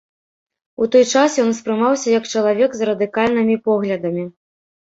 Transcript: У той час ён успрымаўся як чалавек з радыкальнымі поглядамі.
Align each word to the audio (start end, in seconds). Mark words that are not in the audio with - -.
У 0.85 0.87
той 0.95 1.05
час 1.13 1.35
ён 1.43 1.47
успрымаўся 1.53 2.07
як 2.17 2.25
чалавек 2.33 2.71
з 2.81 2.89
радыкальнымі 2.91 3.55
поглядамі. 3.69 4.23